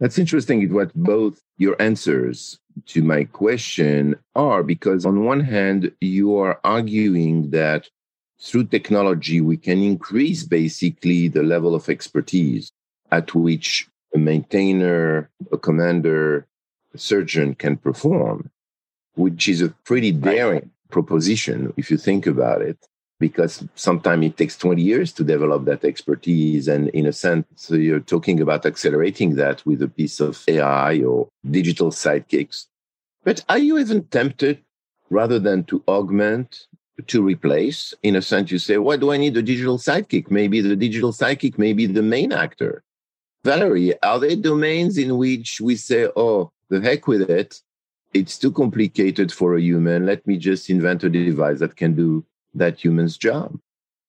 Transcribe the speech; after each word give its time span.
That's 0.00 0.18
interesting 0.18 0.72
what 0.72 0.94
both 0.94 1.40
your 1.56 1.80
answers 1.82 2.58
to 2.86 3.02
my 3.02 3.24
question 3.24 4.16
are, 4.36 4.62
because 4.62 5.04
on 5.04 5.24
one 5.24 5.40
hand, 5.40 5.92
you 6.00 6.36
are 6.38 6.60
arguing 6.62 7.50
that 7.50 7.88
through 8.40 8.64
technology, 8.66 9.40
we 9.40 9.56
can 9.56 9.82
increase 9.82 10.44
basically 10.44 11.26
the 11.26 11.42
level 11.42 11.74
of 11.74 11.88
expertise 11.88 12.70
at 13.10 13.34
which 13.34 13.88
a 14.14 14.18
maintainer, 14.18 15.28
a 15.50 15.58
commander, 15.58 16.46
a 16.94 16.98
surgeon 16.98 17.56
can 17.56 17.76
perform, 17.76 18.50
which 19.16 19.48
is 19.48 19.60
a 19.60 19.70
pretty 19.84 20.12
daring 20.12 20.70
proposition 20.90 21.72
if 21.76 21.90
you 21.90 21.96
think 21.96 22.26
about 22.26 22.62
it 22.62 22.78
because 23.20 23.64
sometimes 23.74 24.24
it 24.26 24.36
takes 24.36 24.56
20 24.56 24.80
years 24.80 25.12
to 25.14 25.24
develop 25.24 25.64
that 25.64 25.84
expertise. 25.84 26.68
And 26.68 26.88
in 26.90 27.06
a 27.06 27.12
sense, 27.12 27.70
you're 27.70 28.00
talking 28.00 28.40
about 28.40 28.64
accelerating 28.64 29.34
that 29.36 29.64
with 29.66 29.82
a 29.82 29.88
piece 29.88 30.20
of 30.20 30.42
AI 30.48 31.00
or 31.00 31.28
digital 31.50 31.90
sidekicks. 31.90 32.66
But 33.24 33.44
are 33.48 33.58
you 33.58 33.78
even 33.78 34.04
tempted 34.04 34.62
rather 35.10 35.38
than 35.38 35.64
to 35.64 35.82
augment, 35.88 36.66
to 37.08 37.22
replace? 37.22 37.92
In 38.02 38.16
a 38.16 38.22
sense, 38.22 38.50
you 38.50 38.58
say, 38.58 38.78
why 38.78 38.96
do 38.96 39.10
I 39.10 39.16
need 39.16 39.36
a 39.36 39.42
digital 39.42 39.78
sidekick? 39.78 40.30
Maybe 40.30 40.60
the 40.60 40.76
digital 40.76 41.12
sidekick 41.12 41.58
may 41.58 41.72
be 41.72 41.86
the 41.86 42.02
main 42.02 42.32
actor. 42.32 42.84
Valerie, 43.44 44.00
are 44.02 44.18
there 44.18 44.36
domains 44.36 44.98
in 44.98 45.16
which 45.16 45.60
we 45.60 45.76
say, 45.76 46.08
oh, 46.16 46.52
the 46.70 46.80
heck 46.80 47.06
with 47.06 47.28
it? 47.28 47.60
It's 48.14 48.38
too 48.38 48.52
complicated 48.52 49.32
for 49.32 49.56
a 49.56 49.60
human. 49.60 50.06
Let 50.06 50.26
me 50.26 50.38
just 50.38 50.70
invent 50.70 51.04
a 51.04 51.10
device 51.10 51.58
that 51.58 51.76
can 51.76 51.94
do 51.94 52.24
that 52.54 52.78
human's 52.78 53.16
job? 53.16 53.58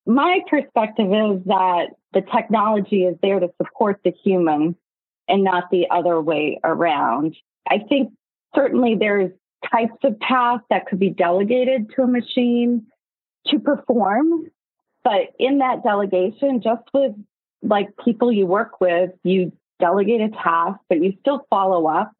My 0.05 0.39
perspective 0.49 1.07
is 1.07 1.43
that 1.45 1.89
the 2.13 2.21
technology 2.21 3.03
is 3.03 3.15
there 3.21 3.39
to 3.39 3.49
support 3.61 4.01
the 4.03 4.11
human 4.23 4.75
and 5.27 5.43
not 5.43 5.65
the 5.71 5.87
other 5.91 6.19
way 6.19 6.59
around. 6.63 7.35
I 7.69 7.79
think 7.87 8.11
certainly 8.55 8.95
there's 8.99 9.31
types 9.71 9.97
of 10.03 10.19
tasks 10.19 10.65
that 10.69 10.87
could 10.87 10.99
be 10.99 11.09
delegated 11.09 11.91
to 11.95 12.03
a 12.03 12.07
machine 12.07 12.87
to 13.47 13.59
perform. 13.59 14.45
But 15.03 15.33
in 15.37 15.59
that 15.59 15.83
delegation, 15.83 16.61
just 16.61 16.83
with 16.93 17.13
like 17.61 17.89
people 18.03 18.31
you 18.31 18.45
work 18.45 18.81
with, 18.81 19.11
you 19.23 19.51
delegate 19.79 20.21
a 20.21 20.29
task, 20.29 20.79
but 20.89 21.03
you 21.03 21.13
still 21.19 21.45
follow 21.49 21.87
up. 21.87 22.11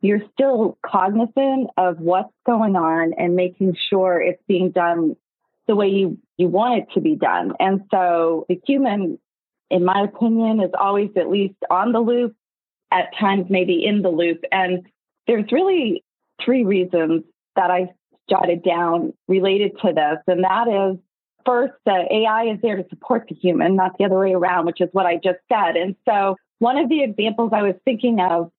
You're 0.00 0.22
still 0.32 0.78
cognizant 0.84 1.70
of 1.76 1.98
what's 1.98 2.32
going 2.44 2.76
on 2.76 3.14
and 3.16 3.36
making 3.36 3.76
sure 3.90 4.20
it's 4.20 4.42
being 4.46 4.70
done 4.70 5.16
the 5.66 5.76
way 5.76 5.88
you, 5.88 6.18
you 6.36 6.48
want 6.48 6.82
it 6.82 6.94
to 6.94 7.00
be 7.00 7.16
done. 7.16 7.52
And 7.58 7.82
so 7.90 8.46
the 8.48 8.60
human, 8.66 9.18
in 9.70 9.84
my 9.84 10.02
opinion, 10.02 10.60
is 10.60 10.70
always 10.78 11.10
at 11.16 11.30
least 11.30 11.56
on 11.70 11.92
the 11.92 12.00
loop, 12.00 12.34
at 12.90 13.16
times 13.18 13.46
maybe 13.48 13.84
in 13.84 14.02
the 14.02 14.10
loop. 14.10 14.44
And 14.52 14.86
there's 15.26 15.50
really 15.50 16.04
three 16.44 16.64
reasons 16.64 17.24
that 17.56 17.70
I 17.70 17.88
jotted 18.28 18.62
down 18.62 19.12
related 19.28 19.72
to 19.82 19.92
this. 19.92 20.18
And 20.26 20.44
that 20.44 20.68
is 20.68 20.98
first, 21.44 21.74
AI 21.86 22.52
is 22.54 22.60
there 22.62 22.76
to 22.76 22.88
support 22.88 23.26
the 23.28 23.34
human, 23.34 23.76
not 23.76 23.98
the 23.98 24.04
other 24.04 24.18
way 24.18 24.32
around, 24.32 24.66
which 24.66 24.80
is 24.80 24.88
what 24.92 25.06
I 25.06 25.16
just 25.16 25.38
said. 25.50 25.76
And 25.76 25.94
so 26.08 26.36
one 26.58 26.78
of 26.78 26.88
the 26.88 27.02
examples 27.02 27.50
I 27.54 27.62
was 27.62 27.74
thinking 27.84 28.20
of 28.20 28.50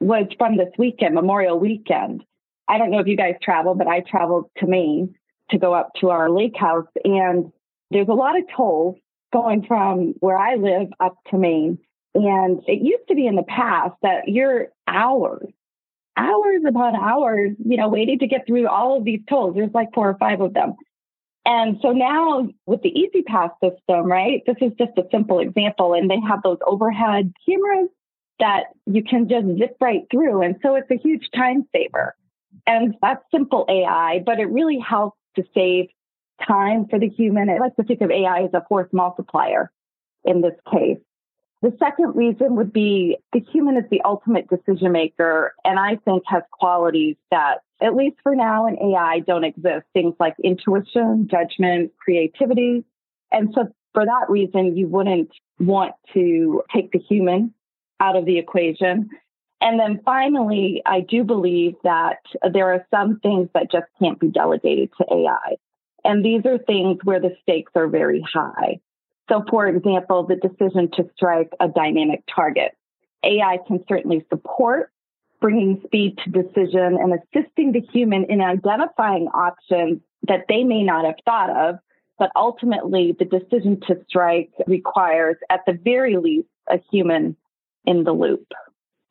was 0.00 0.26
from 0.38 0.56
this 0.56 0.68
weekend, 0.78 1.14
Memorial 1.14 1.58
Weekend. 1.58 2.24
I 2.68 2.78
don't 2.78 2.90
know 2.90 2.98
if 2.98 3.06
you 3.06 3.16
guys 3.16 3.34
travel, 3.42 3.74
but 3.74 3.86
I 3.86 4.00
traveled 4.00 4.50
to 4.58 4.66
Maine 4.66 5.14
to 5.50 5.58
go 5.58 5.74
up 5.74 5.90
to 6.00 6.10
our 6.10 6.30
lake 6.30 6.56
house. 6.56 6.86
And 7.04 7.52
there's 7.90 8.08
a 8.08 8.14
lot 8.14 8.38
of 8.38 8.44
tolls 8.54 8.96
going 9.32 9.64
from 9.66 10.14
where 10.20 10.38
I 10.38 10.54
live 10.54 10.88
up 11.00 11.16
to 11.30 11.38
Maine. 11.38 11.78
And 12.14 12.62
it 12.66 12.80
used 12.82 13.08
to 13.08 13.14
be 13.14 13.26
in 13.26 13.34
the 13.34 13.42
past 13.42 13.94
that 14.02 14.28
you're 14.28 14.68
hours, 14.86 15.48
hours 16.16 16.62
upon 16.66 16.94
hours, 16.94 17.50
you 17.64 17.76
know, 17.76 17.88
waiting 17.88 18.20
to 18.20 18.26
get 18.26 18.46
through 18.46 18.68
all 18.68 18.96
of 18.96 19.04
these 19.04 19.20
tolls. 19.28 19.54
There's 19.56 19.74
like 19.74 19.88
four 19.92 20.08
or 20.08 20.16
five 20.18 20.40
of 20.40 20.54
them. 20.54 20.74
And 21.44 21.76
so 21.82 21.90
now 21.90 22.48
with 22.66 22.82
the 22.82 22.88
E-ZPass 22.88 23.50
system, 23.62 24.06
right? 24.06 24.42
This 24.46 24.56
is 24.60 24.72
just 24.78 24.96
a 24.96 25.06
simple 25.10 25.40
example. 25.40 25.92
And 25.92 26.08
they 26.08 26.20
have 26.26 26.42
those 26.42 26.58
overhead 26.64 27.32
cameras 27.46 27.88
that 28.38 28.64
you 28.86 29.02
can 29.02 29.28
just 29.28 29.46
zip 29.58 29.76
right 29.80 30.02
through. 30.10 30.42
And 30.42 30.56
so 30.62 30.74
it's 30.76 30.90
a 30.90 30.96
huge 30.96 31.28
time 31.34 31.66
saver. 31.74 32.14
And 32.66 32.94
that's 33.02 33.22
simple 33.32 33.66
AI, 33.68 34.22
but 34.24 34.38
it 34.38 34.46
really 34.46 34.78
helps 34.78 35.18
to 35.36 35.44
save 35.54 35.86
time 36.46 36.86
for 36.88 36.98
the 36.98 37.08
human. 37.08 37.48
I 37.48 37.58
like 37.58 37.76
to 37.76 37.84
think 37.84 38.00
of 38.00 38.10
AI 38.10 38.42
as 38.44 38.50
a 38.54 38.64
force 38.68 38.88
multiplier 38.92 39.70
in 40.24 40.40
this 40.40 40.54
case. 40.70 40.98
The 41.62 41.74
second 41.78 42.14
reason 42.14 42.56
would 42.56 42.74
be 42.74 43.16
the 43.32 43.40
human 43.40 43.78
is 43.78 43.84
the 43.90 44.02
ultimate 44.04 44.48
decision 44.50 44.92
maker, 44.92 45.54
and 45.64 45.78
I 45.78 45.96
think 46.04 46.22
has 46.26 46.42
qualities 46.52 47.16
that, 47.30 47.60
at 47.80 47.96
least 47.96 48.16
for 48.22 48.36
now 48.36 48.66
in 48.66 48.76
AI, 48.78 49.20
don't 49.20 49.44
exist. 49.44 49.86
Things 49.94 50.14
like 50.20 50.34
intuition, 50.44 51.26
judgment, 51.30 51.92
creativity. 51.96 52.84
And 53.32 53.48
so, 53.54 53.68
for 53.94 54.04
that 54.04 54.26
reason, 54.28 54.76
you 54.76 54.88
wouldn't 54.88 55.30
want 55.58 55.94
to 56.12 56.62
take 56.70 56.92
the 56.92 56.98
human 56.98 57.54
out 57.98 58.16
of 58.16 58.26
the 58.26 58.36
equation. 58.36 59.08
And 59.60 59.80
then 59.80 60.00
finally, 60.04 60.82
I 60.84 61.00
do 61.00 61.24
believe 61.24 61.74
that 61.84 62.18
there 62.52 62.72
are 62.72 62.86
some 62.90 63.20
things 63.20 63.48
that 63.54 63.70
just 63.72 63.86
can't 64.00 64.20
be 64.20 64.28
delegated 64.28 64.90
to 64.98 65.06
AI. 65.10 65.56
And 66.04 66.24
these 66.24 66.44
are 66.44 66.58
things 66.58 66.98
where 67.04 67.20
the 67.20 67.34
stakes 67.42 67.72
are 67.74 67.88
very 67.88 68.20
high. 68.20 68.80
So, 69.30 69.42
for 69.48 69.66
example, 69.66 70.26
the 70.26 70.36
decision 70.36 70.90
to 70.92 71.08
strike 71.16 71.50
a 71.60 71.68
dynamic 71.68 72.22
target. 72.34 72.72
AI 73.24 73.58
can 73.66 73.82
certainly 73.88 74.26
support 74.28 74.90
bringing 75.40 75.80
speed 75.84 76.18
to 76.24 76.30
decision 76.30 76.98
and 77.00 77.14
assisting 77.14 77.72
the 77.72 77.80
human 77.92 78.24
in 78.24 78.40
identifying 78.42 79.28
options 79.28 80.00
that 80.28 80.44
they 80.48 80.62
may 80.62 80.82
not 80.82 81.04
have 81.06 81.16
thought 81.24 81.50
of. 81.50 81.78
But 82.18 82.30
ultimately, 82.36 83.16
the 83.18 83.24
decision 83.24 83.80
to 83.88 83.96
strike 84.06 84.50
requires, 84.66 85.36
at 85.50 85.60
the 85.66 85.72
very 85.72 86.16
least, 86.16 86.48
a 86.68 86.78
human 86.90 87.36
in 87.84 88.04
the 88.04 88.12
loop. 88.12 88.46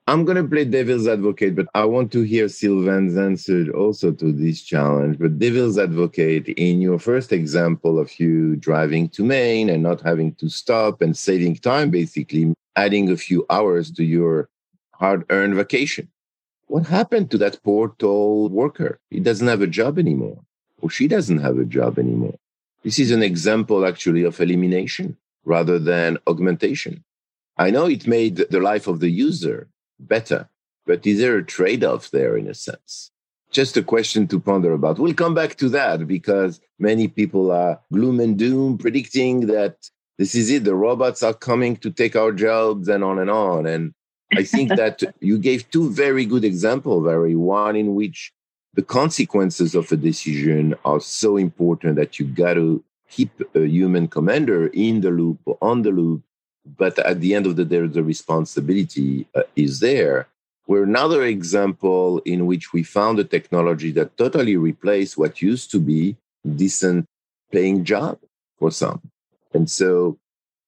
I'm 0.06 0.26
going 0.26 0.36
to 0.36 0.44
play 0.44 0.66
devil's 0.66 1.08
advocate, 1.08 1.56
but 1.56 1.68
I 1.74 1.86
want 1.86 2.12
to 2.12 2.24
hear 2.24 2.50
Sylvain's 2.50 3.16
answer 3.16 3.72
also 3.72 4.12
to 4.12 4.34
this 4.34 4.62
challenge. 4.62 5.18
But 5.18 5.40
devil's 5.40 5.80
advocate, 5.80 6.50
in 6.50 6.82
your 6.82 7.00
first 7.00 7.32
example 7.32 7.98
of 7.98 8.20
you 8.20 8.58
driving 8.58 9.08
to 9.10 9.24
Maine 9.24 9.70
and 9.70 9.82
not 9.82 10.02
having 10.02 10.36
to 10.36 10.50
stop 10.50 11.02
and 11.02 11.16
saving 11.16 11.56
time, 11.56 11.90
basically 11.90 12.54
adding 12.76 13.10
a 13.10 13.16
few 13.16 13.46
hours 13.50 13.92
to 13.92 14.04
your 14.04 14.50
hard 14.92 15.24
earned 15.30 15.56
vacation. 15.56 16.10
What 16.68 16.86
happened 16.86 17.32
to 17.32 17.38
that 17.38 17.64
poor 17.64 17.96
toll 17.98 18.50
worker? 18.50 19.00
He 19.10 19.22
doesn't 19.22 19.48
have 19.48 19.62
a 19.62 19.68
job 19.68 19.98
anymore, 19.98 20.44
or 20.82 20.90
she 20.90 21.08
doesn't 21.08 21.40
have 21.40 21.58
a 21.58 21.66
job 21.66 21.98
anymore. 21.98 22.36
This 22.84 23.00
is 23.00 23.12
an 23.12 23.24
example 23.24 23.86
actually 23.86 24.24
of 24.24 24.42
elimination 24.42 25.16
rather 25.46 25.80
than 25.80 26.18
augmentation. 26.28 27.06
I 27.58 27.70
know 27.72 27.86
it 27.86 28.06
made 28.06 28.36
the 28.36 28.60
life 28.60 28.88
of 28.88 29.00
the 29.00 29.10
user 29.10 29.70
better. 30.08 30.50
But 30.86 31.06
is 31.08 31.20
there 31.20 31.38
a 31.38 31.46
trade 31.46 31.84
off 31.84 32.12
there 32.12 32.38
in 32.38 32.48
a 32.48 32.54
sense? 32.54 33.12
Just 33.52 33.78
a 33.78 33.84
question 33.84 34.28
to 34.28 34.40
ponder 34.40 34.74
about. 34.74 35.00
We'll 35.00 35.14
come 35.14 35.36
back 35.36 35.56
to 35.58 35.70
that 35.70 36.08
because 36.08 36.60
many 36.80 37.08
people 37.08 37.52
are 37.52 37.80
gloom 37.92 38.20
and 38.20 38.38
doom, 38.38 38.78
predicting 38.78 39.48
that 39.48 39.90
this 40.18 40.36
is 40.36 40.50
it. 40.50 40.64
The 40.64 40.76
robots 40.76 41.24
are 41.24 41.34
coming 41.34 41.78
to 41.78 41.92
take 41.92 42.16
our 42.16 42.32
jobs 42.32 42.88
and 42.88 43.04
on 43.04 43.20
and 43.20 43.30
on. 43.30 43.66
And 43.66 43.94
I 44.36 44.44
think 44.44 44.70
that 44.76 45.04
you 45.20 45.38
gave 45.38 45.70
two 45.70 45.92
very 45.92 46.26
good 46.26 46.44
examples, 46.44 47.06
very 47.06 47.36
one 47.36 47.76
in 47.76 47.96
which 47.96 48.34
the 48.74 48.82
consequences 48.82 49.76
of 49.76 49.92
a 49.92 49.98
decision 49.98 50.74
are 50.84 51.00
so 51.00 51.38
important 51.38 51.96
that 51.96 52.20
you 52.20 52.26
got 52.26 52.56
to 52.56 52.84
keep 53.10 53.30
a 53.56 53.68
human 53.68 54.08
commander 54.08 54.68
in 54.68 55.02
the 55.02 55.12
loop 55.12 55.40
or 55.46 55.58
on 55.62 55.84
the 55.84 55.92
loop 55.92 56.24
but 56.66 56.98
at 57.00 57.20
the 57.20 57.36
end 57.36 57.46
of 57.46 57.56
the 57.56 57.66
day, 57.66 57.86
the 57.88 58.04
responsibility 58.04 59.28
uh, 59.36 59.44
is 59.56 59.80
there. 59.80 60.28
We're 60.68 60.84
another 60.84 61.24
example 61.24 62.20
in 62.26 62.46
which 62.46 62.72
we 62.72 62.84
found 62.84 63.20
a 63.20 63.24
technology 63.26 63.92
that 63.92 64.18
totally 64.18 64.56
replaced 64.56 65.18
what 65.18 65.42
used 65.42 65.72
to 65.72 65.80
be 65.80 66.16
decent 66.56 67.06
paying 67.52 67.84
job 67.84 68.20
for 68.58 68.72
some. 68.72 69.02
And 69.54 69.70
so 69.70 70.18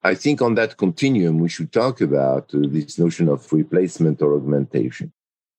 I 0.04 0.14
think 0.14 0.42
on 0.42 0.56
that 0.56 0.78
continuum, 0.78 1.40
we 1.40 1.50
should 1.50 1.72
talk 1.72 2.02
about 2.02 2.54
uh, 2.54 2.60
this 2.64 3.00
notion 3.00 3.30
of 3.30 3.52
replacement 3.52 4.22
or 4.22 4.36
augmentation. 4.36 5.12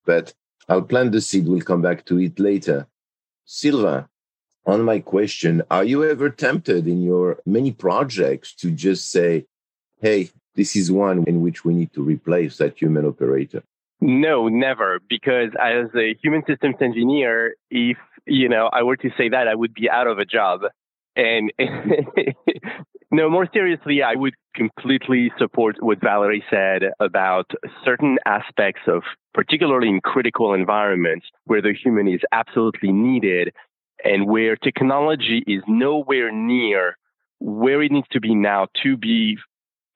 But 0.05 0.35
I'll 0.69 0.83
plant 0.83 1.13
the 1.13 1.21
seed. 1.21 1.49
We'll 1.49 1.63
come 1.63 1.83
back 1.83 2.05
to 2.07 2.21
it 2.21 2.39
later. 2.39 2.87
Sylvain, 3.45 4.05
on 4.67 4.83
my 4.83 4.99
question, 4.99 5.63
are 5.71 5.85
you 5.85 6.05
ever 6.05 6.29
tempted 6.29 6.87
in 6.87 7.03
your 7.03 7.39
many 7.47 7.73
projects 7.73 8.55
to 8.57 8.71
just 8.71 9.11
say, 9.11 9.47
hey, 10.07 10.31
this 10.55 10.77
is 10.77 10.93
one 10.93 11.25
in 11.27 11.41
which 11.41 11.65
we 11.65 11.75
need 11.75 11.93
to 11.93 12.03
replace 12.03 12.59
that 12.59 12.79
human 12.81 13.05
operator? 13.05 13.63
No, 14.01 14.49
never. 14.49 15.01
Because 15.09 15.51
as 15.61 15.87
a 15.97 16.15
human 16.23 16.43
systems 16.47 16.77
engineer, 16.81 17.55
if 17.71 17.99
you 18.25 18.49
know 18.49 18.71
I 18.73 18.83
were 18.83 18.97
to 18.99 19.11
say 19.19 19.29
that, 19.31 19.49
I 19.49 19.55
would 19.55 19.75
be 19.75 19.91
out 19.91 20.07
of 20.07 20.19
a 20.19 20.25
job. 20.25 20.61
And 21.17 21.53
No, 23.11 23.31
more 23.31 23.49
seriously, 23.53 24.03
I 24.03 24.15
would 24.17 24.35
completely 24.55 25.33
support 25.39 25.77
what 25.81 26.01
Valerie 26.01 26.45
said 26.51 26.83
about 26.99 27.49
certain 27.85 28.19
aspects 28.27 28.83
of, 28.89 29.03
particularly 29.33 29.89
in 29.89 30.01
critical 30.01 30.53
environments 30.55 31.27
where 31.45 31.63
the 31.63 31.73
human 31.73 32.09
is 32.09 32.21
absolutely 32.33 32.91
needed 32.91 33.55
and 34.05 34.27
where 34.27 34.57
technology 34.57 35.45
is 35.47 35.63
nowhere 35.69 36.33
near 36.33 36.97
where 37.39 37.83
it 37.83 37.93
needs 37.93 38.09
to 38.11 38.21
be 38.21 38.35
now 38.35 38.67
to 38.83 38.97
be 38.97 39.39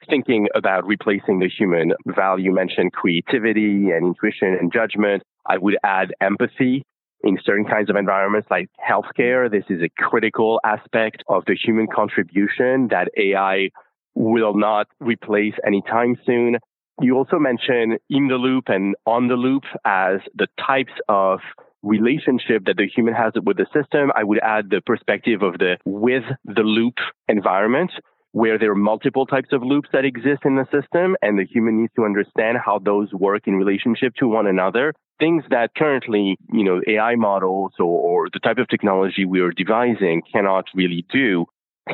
thinking 0.08 0.48
about 0.54 0.86
replacing 0.86 1.40
the 1.40 1.48
human. 1.48 1.92
Valerie 2.06 2.42
you 2.42 2.52
mentioned 2.52 2.92
creativity 2.92 3.90
and 3.90 4.06
intuition 4.06 4.56
and 4.60 4.72
judgment. 4.72 5.22
I 5.46 5.58
would 5.58 5.76
add 5.84 6.14
empathy 6.20 6.84
in 7.22 7.38
certain 7.44 7.64
kinds 7.64 7.90
of 7.90 7.96
environments 7.96 8.48
like 8.50 8.68
healthcare. 8.80 9.50
This 9.50 9.64
is 9.68 9.82
a 9.82 9.88
critical 10.02 10.60
aspect 10.64 11.22
of 11.28 11.44
the 11.46 11.54
human 11.54 11.86
contribution 11.86 12.88
that 12.88 13.08
AI 13.16 13.70
will 14.14 14.54
not 14.54 14.86
replace 15.00 15.54
anytime 15.66 16.16
soon. 16.24 16.56
You 17.00 17.16
also 17.16 17.38
mentioned 17.38 17.98
in 18.08 18.28
the 18.28 18.34
loop 18.34 18.64
and 18.68 18.94
on 19.06 19.28
the 19.28 19.34
loop 19.34 19.64
as 19.84 20.20
the 20.34 20.48
types 20.66 20.92
of 21.08 21.40
relationship 21.82 22.64
that 22.66 22.76
the 22.76 22.86
human 22.86 23.14
has 23.14 23.32
with 23.42 23.56
the 23.56 23.66
system. 23.72 24.12
I 24.14 24.24
would 24.24 24.40
add 24.42 24.68
the 24.70 24.82
perspective 24.84 25.42
of 25.42 25.58
the 25.58 25.78
with 25.84 26.24
the 26.44 26.62
loop 26.62 26.94
environment 27.28 27.90
where 28.32 28.58
there 28.58 28.70
are 28.70 28.76
multiple 28.76 29.26
types 29.26 29.48
of 29.52 29.62
loops 29.62 29.88
that 29.92 30.04
exist 30.04 30.42
in 30.44 30.56
the 30.56 30.66
system 30.70 31.16
and 31.22 31.38
the 31.38 31.44
human 31.44 31.80
needs 31.80 31.92
to 31.96 32.04
understand 32.04 32.58
how 32.64 32.78
those 32.78 33.12
work 33.12 33.42
in 33.46 33.54
relationship 33.54 34.14
to 34.16 34.28
one 34.28 34.46
another. 34.46 34.94
Things 35.18 35.44
that 35.50 35.74
currently, 35.76 36.38
you 36.52 36.64
know, 36.64 36.80
AI 36.86 37.16
models 37.16 37.72
or, 37.78 37.84
or 37.84 38.28
the 38.32 38.38
type 38.38 38.58
of 38.58 38.68
technology 38.68 39.24
we 39.24 39.40
are 39.40 39.50
devising 39.50 40.22
cannot 40.32 40.66
really 40.74 41.04
do. 41.12 41.46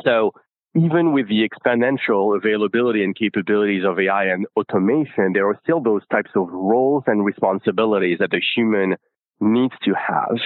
So 0.03 0.31
even 0.75 1.11
with 1.11 1.27
the 1.27 1.47
exponential 1.47 2.37
availability 2.37 3.03
and 3.03 3.15
capabilities 3.15 3.83
of 3.83 3.99
AI 3.99 4.25
and 4.25 4.45
automation, 4.55 5.33
there 5.33 5.47
are 5.49 5.59
still 5.63 5.81
those 5.81 6.03
types 6.11 6.31
of 6.35 6.47
roles 6.51 7.03
and 7.07 7.25
responsibilities 7.25 8.19
that 8.19 8.29
the 8.29 8.41
human 8.55 8.95
needs 9.39 9.73
to 9.83 9.93
have 9.93 10.37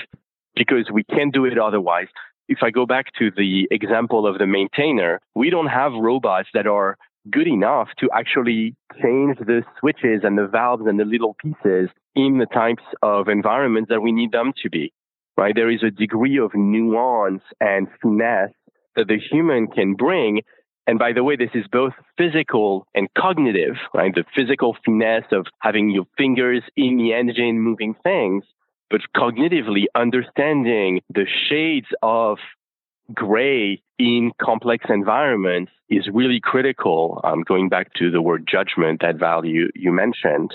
because 0.56 0.90
we 0.92 1.04
can't 1.04 1.34
do 1.34 1.46
it 1.46 1.58
otherwise 1.58 2.08
if 2.52 2.60
I 2.62 2.70
go 2.70 2.86
back 2.86 3.06
to 3.18 3.32
the 3.32 3.66
example 3.72 4.28
of 4.28 4.38
the 4.38 4.46
maintainer, 4.46 5.22
we 5.36 5.50
don't 5.50 5.68
have 5.68 5.94
robots 5.94 6.50
that 6.54 6.68
are 6.68 6.98
good 7.32 7.48
enough 7.48 7.88
to 8.00 8.10
actually 8.14 8.76
change 9.02 9.38
the 9.38 9.64
switches 9.80 10.22
and 10.24 10.38
the 10.38 10.48
valves 10.48 10.84
and 10.86 11.00
the 11.00 11.06
little 11.06 11.34
pieces 11.42 11.90
in 12.14 12.40
the 12.40 12.48
types 12.48 12.84
of 13.02 13.30
environments 13.30 13.88
that 13.90 14.02
we 14.02 14.12
need 14.12 14.34
them 14.34 14.52
to 14.62 14.70
be. 14.70 14.92
Right? 15.38 15.56
There 15.56 15.72
is 15.72 15.82
a 15.82 15.92
degree 15.92 16.38
of 16.38 16.52
nuance 16.54 17.42
and 17.62 17.88
finesse 18.02 18.52
that 18.98 19.08
the 19.08 19.18
human 19.18 19.68
can 19.68 19.94
bring. 19.94 20.42
And 20.88 21.00
by 21.00 21.14
the 21.14 21.24
way, 21.24 21.38
this 21.38 21.52
is 21.54 21.66
both 21.72 21.94
physical 22.18 22.86
and 22.94 23.08
cognitive, 23.18 23.76
right? 23.94 24.14
The 24.14 24.26
physical 24.36 24.76
finesse 24.84 25.32
of 25.32 25.46
having 25.60 25.90
your 25.90 26.06
fingers 26.18 26.64
in 26.76 26.98
the 26.98 27.14
engine 27.14 27.62
moving 27.62 27.96
things 28.04 28.44
but 28.92 29.02
cognitively 29.16 29.86
understanding 29.96 31.02
the 31.10 31.26
shades 31.50 31.88
of 32.04 32.38
gray 33.14 33.82
in 33.98 34.32
complex 34.40 34.86
environments 34.90 35.72
is 35.90 36.08
really 36.14 36.40
critical. 36.42 37.22
Um, 37.24 37.44
going 37.44 37.70
back 37.70 37.94
to 37.96 38.12
the 38.12 38.22
word 38.22 38.48
judgment, 38.50 39.02
that 39.02 39.18
Valerie 39.18 39.70
you 39.74 39.92
mentioned. 39.92 40.52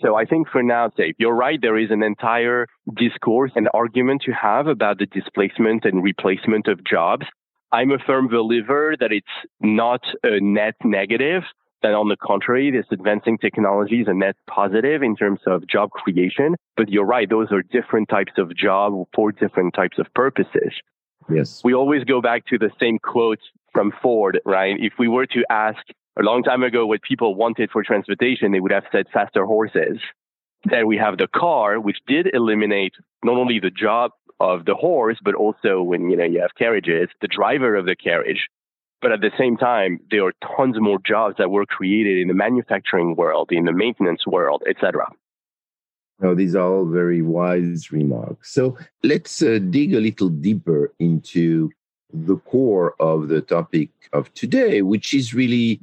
So 0.00 0.16
I 0.16 0.24
think 0.24 0.48
for 0.48 0.62
now, 0.62 0.90
Dave, 0.96 1.14
you're 1.18 1.34
right. 1.34 1.60
There 1.60 1.78
is 1.78 1.90
an 1.90 2.02
entire 2.02 2.66
discourse 2.96 3.52
and 3.54 3.68
argument 3.74 4.22
to 4.26 4.32
have 4.32 4.66
about 4.66 4.98
the 4.98 5.06
displacement 5.06 5.84
and 5.84 6.02
replacement 6.02 6.68
of 6.68 6.84
jobs. 6.84 7.26
I'm 7.72 7.90
a 7.90 7.98
firm 7.98 8.28
believer 8.28 8.94
that 8.98 9.12
it's 9.12 9.26
not 9.60 10.00
a 10.22 10.40
net 10.40 10.74
negative 10.84 11.42
that 11.84 11.92
on 11.92 12.08
the 12.08 12.16
contrary, 12.16 12.70
this 12.70 12.86
advancing 12.90 13.36
technology 13.36 14.00
is 14.00 14.08
a 14.08 14.14
net 14.14 14.36
positive 14.48 15.02
in 15.02 15.14
terms 15.14 15.40
of 15.46 15.68
job 15.68 15.90
creation. 15.90 16.56
But 16.78 16.88
you're 16.88 17.04
right, 17.04 17.28
those 17.28 17.52
are 17.52 17.62
different 17.62 18.08
types 18.08 18.32
of 18.38 18.56
job 18.56 19.06
for 19.14 19.30
different 19.32 19.74
types 19.74 19.98
of 19.98 20.06
purposes. 20.14 20.72
Yes. 21.30 21.60
We 21.62 21.74
always 21.74 22.02
go 22.04 22.22
back 22.22 22.46
to 22.46 22.58
the 22.58 22.70
same 22.80 22.98
quote 22.98 23.38
from 23.72 23.92
Ford, 24.02 24.40
right? 24.46 24.76
If 24.78 24.94
we 24.98 25.08
were 25.08 25.26
to 25.26 25.44
ask 25.50 25.80
a 26.18 26.22
long 26.22 26.42
time 26.42 26.62
ago 26.62 26.86
what 26.86 27.02
people 27.02 27.34
wanted 27.34 27.70
for 27.70 27.82
transportation, 27.82 28.52
they 28.52 28.60
would 28.60 28.72
have 28.72 28.84
said 28.90 29.04
faster 29.12 29.44
horses. 29.44 29.98
Then 30.64 30.86
we 30.86 30.96
have 30.96 31.18
the 31.18 31.28
car, 31.28 31.78
which 31.78 31.98
did 32.06 32.30
eliminate 32.32 32.94
not 33.22 33.36
only 33.36 33.60
the 33.60 33.70
job 33.70 34.12
of 34.40 34.64
the 34.64 34.74
horse, 34.74 35.18
but 35.22 35.34
also 35.34 35.82
when 35.82 36.08
you 36.08 36.16
know 36.16 36.24
you 36.24 36.40
have 36.40 36.54
carriages, 36.58 37.08
the 37.20 37.28
driver 37.28 37.76
of 37.76 37.84
the 37.84 37.94
carriage. 37.94 38.48
But 39.00 39.12
at 39.12 39.20
the 39.20 39.30
same 39.38 39.56
time, 39.56 40.00
there 40.10 40.24
are 40.24 40.32
tons 40.56 40.76
more 40.80 40.98
jobs 41.04 41.36
that 41.38 41.50
were 41.50 41.66
created 41.66 42.18
in 42.18 42.28
the 42.28 42.34
manufacturing 42.34 43.16
world, 43.16 43.50
in 43.52 43.66
the 43.66 43.72
maintenance 43.72 44.26
world, 44.26 44.62
etc. 44.68 45.06
No, 46.20 46.34
these 46.34 46.54
are 46.54 46.66
all 46.66 46.86
very 46.86 47.20
wise 47.20 47.92
remarks. 47.92 48.52
So 48.52 48.78
let's 49.02 49.42
uh, 49.42 49.58
dig 49.58 49.94
a 49.94 50.00
little 50.00 50.28
deeper 50.28 50.92
into 50.98 51.70
the 52.12 52.36
core 52.36 52.94
of 53.00 53.28
the 53.28 53.40
topic 53.40 53.90
of 54.12 54.32
today, 54.34 54.82
which 54.82 55.12
is 55.12 55.34
really 55.34 55.80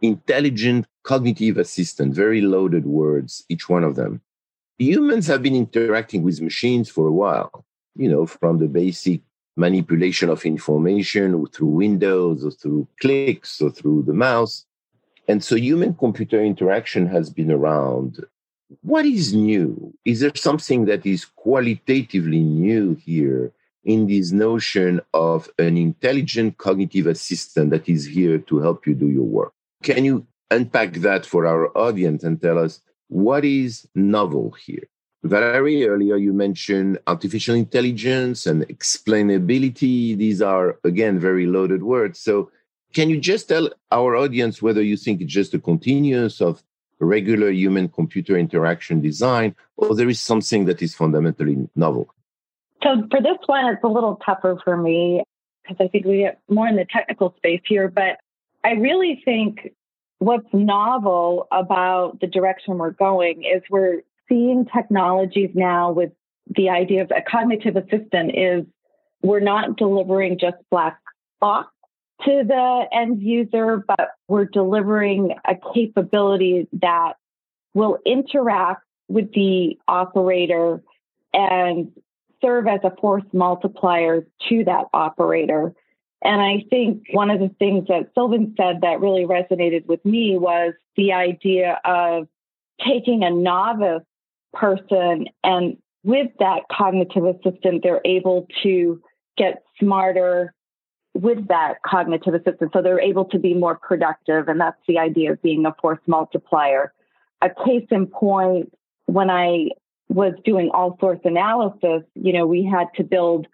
intelligent 0.00 0.86
cognitive 1.02 1.58
assistant, 1.58 2.14
very 2.14 2.40
loaded 2.40 2.86
words, 2.86 3.44
each 3.48 3.68
one 3.68 3.84
of 3.84 3.96
them. 3.96 4.20
Humans 4.78 5.26
have 5.26 5.42
been 5.42 5.54
interacting 5.54 6.22
with 6.22 6.40
machines 6.40 6.88
for 6.88 7.06
a 7.06 7.12
while, 7.12 7.64
you 7.94 8.08
know, 8.08 8.26
from 8.26 8.58
the 8.58 8.68
basic 8.68 9.20
manipulation 9.56 10.28
of 10.30 10.44
information 10.44 11.46
through 11.46 11.68
windows 11.68 12.44
or 12.44 12.50
through 12.50 12.88
clicks 13.00 13.60
or 13.60 13.70
through 13.70 14.02
the 14.02 14.12
mouse. 14.12 14.66
And 15.28 15.42
so 15.42 15.56
human 15.56 15.94
computer 15.94 16.42
interaction 16.42 17.06
has 17.06 17.30
been 17.30 17.50
around. 17.50 18.24
What 18.82 19.06
is 19.06 19.32
new? 19.32 19.94
Is 20.04 20.20
there 20.20 20.34
something 20.34 20.86
that 20.86 21.06
is 21.06 21.24
qualitatively 21.24 22.40
new 22.40 22.94
here 22.94 23.52
in 23.84 24.06
this 24.06 24.32
notion 24.32 25.00
of 25.12 25.48
an 25.58 25.76
intelligent 25.76 26.58
cognitive 26.58 27.06
assistant 27.06 27.70
that 27.70 27.88
is 27.88 28.06
here 28.06 28.38
to 28.38 28.58
help 28.58 28.86
you 28.86 28.94
do 28.94 29.08
your 29.08 29.24
work? 29.24 29.52
Can 29.82 30.04
you 30.04 30.26
unpack 30.50 30.94
that 30.94 31.26
for 31.26 31.46
our 31.46 31.76
audience 31.76 32.24
and 32.24 32.40
tell 32.40 32.58
us 32.58 32.80
what 33.08 33.44
is 33.44 33.86
novel 33.94 34.50
here? 34.52 34.88
Valerie, 35.24 35.86
earlier 35.88 36.16
you 36.16 36.34
mentioned 36.34 36.98
artificial 37.06 37.54
intelligence 37.54 38.46
and 38.46 38.68
explainability. 38.68 40.16
These 40.16 40.42
are, 40.42 40.78
again, 40.84 41.18
very 41.18 41.46
loaded 41.46 41.82
words. 41.82 42.20
So, 42.20 42.50
can 42.92 43.08
you 43.08 43.18
just 43.18 43.48
tell 43.48 43.70
our 43.90 44.14
audience 44.14 44.62
whether 44.62 44.82
you 44.82 44.96
think 44.96 45.20
it's 45.20 45.32
just 45.32 45.54
a 45.54 45.58
continuous 45.58 46.40
of 46.40 46.62
regular 47.00 47.50
human 47.50 47.88
computer 47.88 48.36
interaction 48.36 49.00
design 49.00 49.56
or 49.76 49.96
there 49.96 50.08
is 50.08 50.20
something 50.20 50.66
that 50.66 50.80
is 50.80 50.94
fundamentally 50.94 51.68
novel? 51.74 52.14
So, 52.82 53.06
for 53.10 53.22
this 53.22 53.38
one, 53.46 53.64
it's 53.72 53.82
a 53.82 53.88
little 53.88 54.20
tougher 54.24 54.60
for 54.62 54.76
me 54.76 55.22
because 55.62 55.82
I 55.82 55.88
think 55.88 56.04
we 56.04 56.18
get 56.18 56.38
more 56.50 56.68
in 56.68 56.76
the 56.76 56.86
technical 56.92 57.34
space 57.38 57.62
here. 57.66 57.88
But 57.88 58.18
I 58.62 58.72
really 58.72 59.22
think 59.24 59.72
what's 60.18 60.52
novel 60.52 61.48
about 61.50 62.20
the 62.20 62.26
direction 62.26 62.76
we're 62.76 62.90
going 62.90 63.44
is 63.44 63.62
we're 63.70 64.02
seeing 64.28 64.66
technologies 64.66 65.50
now 65.54 65.92
with 65.92 66.12
the 66.56 66.68
idea 66.70 67.02
of 67.02 67.10
a 67.10 67.22
cognitive 67.22 67.76
assistant 67.76 68.32
is 68.34 68.64
we're 69.22 69.40
not 69.40 69.76
delivering 69.76 70.38
just 70.38 70.56
black 70.70 70.98
box 71.40 71.70
to 72.24 72.44
the 72.46 72.84
end 72.92 73.22
user, 73.22 73.82
but 73.86 74.10
we're 74.28 74.44
delivering 74.44 75.34
a 75.46 75.54
capability 75.74 76.68
that 76.74 77.14
will 77.74 77.98
interact 78.06 78.82
with 79.08 79.32
the 79.32 79.78
operator 79.88 80.82
and 81.32 81.90
serve 82.40 82.66
as 82.66 82.80
a 82.84 82.94
force 83.00 83.24
multiplier 83.32 84.26
to 84.48 84.64
that 84.64 84.84
operator. 84.92 85.74
And 86.22 86.40
I 86.40 86.64
think 86.70 87.04
one 87.12 87.30
of 87.30 87.40
the 87.40 87.50
things 87.58 87.88
that 87.88 88.10
Sylvain 88.14 88.54
said 88.56 88.80
that 88.82 89.00
really 89.00 89.24
resonated 89.24 89.86
with 89.86 90.04
me 90.04 90.38
was 90.38 90.72
the 90.96 91.12
idea 91.12 91.80
of 91.84 92.28
taking 92.86 93.24
a 93.24 93.30
novice 93.30 94.04
person. 94.54 95.26
And 95.42 95.76
with 96.02 96.30
that 96.38 96.62
cognitive 96.70 97.24
assistant, 97.24 97.82
they're 97.82 98.00
able 98.04 98.46
to 98.62 99.02
get 99.36 99.62
smarter 99.80 100.54
with 101.14 101.48
that 101.48 101.74
cognitive 101.86 102.34
assistant. 102.34 102.72
So 102.72 102.82
they're 102.82 103.00
able 103.00 103.24
to 103.26 103.38
be 103.38 103.54
more 103.54 103.76
productive. 103.76 104.48
And 104.48 104.60
that's 104.60 104.80
the 104.86 104.98
idea 104.98 105.32
of 105.32 105.42
being 105.42 105.64
a 105.64 105.74
force 105.80 106.00
multiplier. 106.06 106.92
A 107.40 107.48
case 107.48 107.86
in 107.90 108.06
point, 108.06 108.72
when 109.06 109.30
I 109.30 109.68
was 110.08 110.34
doing 110.44 110.70
all 110.72 110.96
source 111.00 111.20
analysis, 111.24 112.02
you 112.14 112.32
know, 112.32 112.46
we 112.46 112.64
had 112.64 112.88
to 112.96 113.04
build 113.04 113.46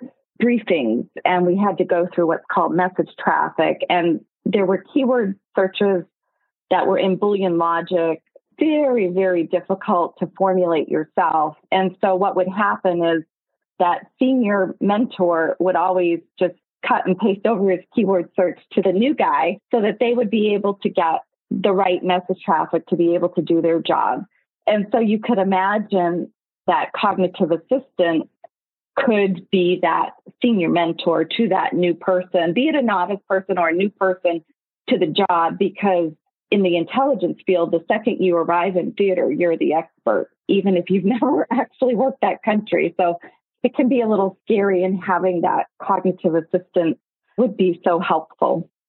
briefings 0.42 1.08
and 1.24 1.46
we 1.46 1.56
had 1.56 1.78
to 1.78 1.84
go 1.84 2.08
through 2.14 2.26
what's 2.26 2.44
called 2.50 2.74
message 2.74 3.10
traffic. 3.18 3.84
And 3.88 4.24
there 4.44 4.66
were 4.66 4.84
keyword 4.92 5.38
searches 5.56 6.04
that 6.70 6.86
were 6.86 6.98
in 6.98 7.18
Boolean 7.18 7.58
logic 7.58 8.22
very, 8.60 9.08
very 9.08 9.44
difficult 9.44 10.16
to 10.18 10.30
formulate 10.36 10.88
yourself. 10.88 11.56
And 11.72 11.96
so 12.00 12.14
what 12.14 12.36
would 12.36 12.48
happen 12.48 13.02
is 13.04 13.22
that 13.80 14.06
senior 14.18 14.76
mentor 14.80 15.56
would 15.58 15.74
always 15.74 16.20
just 16.38 16.54
cut 16.86 17.06
and 17.06 17.18
paste 17.18 17.46
over 17.46 17.70
his 17.70 17.80
keyword 17.94 18.30
search 18.36 18.60
to 18.72 18.82
the 18.82 18.92
new 18.92 19.14
guy 19.14 19.58
so 19.70 19.80
that 19.80 19.98
they 19.98 20.12
would 20.12 20.30
be 20.30 20.54
able 20.54 20.74
to 20.74 20.88
get 20.88 21.22
the 21.50 21.72
right 21.72 22.04
message 22.04 22.40
traffic 22.44 22.86
to 22.86 22.96
be 22.96 23.14
able 23.14 23.30
to 23.30 23.42
do 23.42 23.60
their 23.60 23.80
job. 23.80 24.24
And 24.66 24.86
so 24.92 24.98
you 24.98 25.18
could 25.18 25.38
imagine 25.38 26.30
that 26.66 26.92
cognitive 26.92 27.50
assistant 27.50 28.28
could 28.96 29.48
be 29.50 29.80
that 29.82 30.10
senior 30.42 30.68
mentor 30.68 31.24
to 31.24 31.48
that 31.48 31.72
new 31.72 31.94
person, 31.94 32.52
be 32.52 32.68
it 32.68 32.74
a 32.74 32.82
novice 32.82 33.20
person 33.28 33.58
or 33.58 33.68
a 33.68 33.72
new 33.72 33.90
person 33.90 34.44
to 34.88 34.98
the 34.98 35.06
job, 35.06 35.58
because 35.58 36.12
in 36.50 36.62
the 36.62 36.76
intelligence 36.76 37.38
field, 37.46 37.70
the 37.70 37.84
second 37.88 38.18
you 38.20 38.36
arrive 38.36 38.76
in 38.76 38.92
theater, 38.92 39.30
you're 39.30 39.56
the 39.56 39.74
expert, 39.74 40.30
even 40.48 40.76
if 40.76 40.90
you've 40.90 41.04
never 41.20 41.46
actually 41.50 41.94
worked 41.94 42.20
that 42.22 42.42
country. 42.42 42.94
So 42.98 43.16
it 43.62 43.74
can 43.74 43.88
be 43.88 44.00
a 44.00 44.08
little 44.08 44.38
scary, 44.44 44.84
and 44.84 45.02
having 45.02 45.42
that 45.42 45.66
cognitive 45.82 46.34
assistance 46.34 46.96
would 47.36 47.56
be 47.56 47.80
so 47.84 47.98
helpful. 47.98 48.70